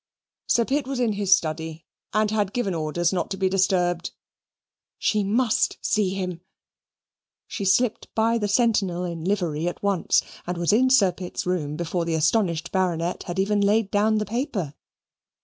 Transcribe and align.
Sir 0.47 0.65
Pitt 0.65 0.87
was 0.87 0.99
in 0.99 1.13
his 1.13 1.31
study, 1.35 1.85
and 2.11 2.31
had 2.31 2.53
given 2.53 2.73
orders 2.73 3.13
not 3.13 3.29
to 3.29 3.37
be 3.37 3.47
disturbed 3.47 4.09
she 4.97 5.23
must 5.23 5.77
see 5.79 6.15
him 6.15 6.41
she 7.45 7.63
slipped 7.65 8.07
by 8.15 8.39
the 8.39 8.47
sentinel 8.47 9.03
in 9.03 9.23
livery 9.23 9.67
at 9.67 9.83
once, 9.83 10.23
and 10.47 10.57
was 10.57 10.73
in 10.73 10.89
Sir 10.89 11.11
Pitt's 11.11 11.45
room 11.45 11.75
before 11.75 12.03
the 12.05 12.15
astonished 12.15 12.71
Baronet 12.71 13.21
had 13.27 13.37
even 13.37 13.61
laid 13.61 13.91
down 13.91 14.15
the 14.17 14.25
paper. 14.25 14.73